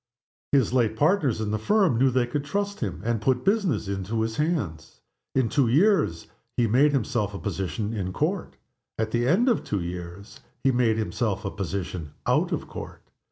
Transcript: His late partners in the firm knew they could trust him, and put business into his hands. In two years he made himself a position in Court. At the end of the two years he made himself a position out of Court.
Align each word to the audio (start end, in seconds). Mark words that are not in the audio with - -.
His 0.51 0.73
late 0.73 0.97
partners 0.97 1.39
in 1.39 1.51
the 1.51 1.59
firm 1.59 1.99
knew 1.99 2.09
they 2.09 2.25
could 2.25 2.43
trust 2.43 2.79
him, 2.79 3.03
and 3.05 3.21
put 3.21 3.45
business 3.45 3.87
into 3.87 4.21
his 4.21 4.37
hands. 4.37 4.99
In 5.35 5.47
two 5.47 5.67
years 5.67 6.25
he 6.57 6.65
made 6.65 6.91
himself 6.91 7.35
a 7.35 7.37
position 7.39 7.93
in 7.93 8.11
Court. 8.11 8.55
At 8.97 9.11
the 9.11 9.27
end 9.27 9.47
of 9.47 9.57
the 9.57 9.65
two 9.67 9.81
years 9.83 10.39
he 10.63 10.71
made 10.71 10.97
himself 10.97 11.45
a 11.45 11.51
position 11.51 12.13
out 12.25 12.51
of 12.51 12.67
Court. 12.67 13.03